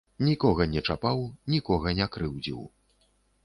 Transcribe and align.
Нікога 0.27 0.65
не 0.71 0.83
чапаў, 0.93 1.21
нікога 1.57 1.95
не 2.03 2.11
крыўдзіў. 2.17 2.61